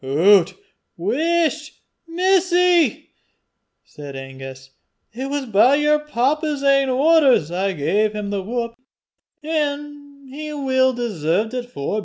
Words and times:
"Hoots! 0.03 0.55
whisht, 0.97 1.79
missie!" 2.07 3.09
said 3.83 4.15
Angus. 4.15 4.71
"It 5.13 5.29
was 5.29 5.45
by 5.45 5.75
yer 5.75 5.99
papa's 5.99 6.63
ain 6.63 6.89
orders 6.89 7.51
I 7.51 7.73
gae 7.73 8.09
him 8.09 8.31
the 8.31 8.41
whup, 8.41 8.73
an' 9.43 10.27
he 10.27 10.53
weel 10.53 10.93
deserved 10.93 11.53
it 11.53 11.69
forby. 11.69 11.99